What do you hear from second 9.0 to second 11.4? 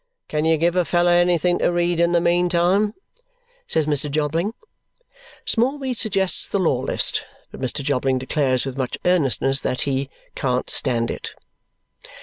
earnestness that he "can't stand it."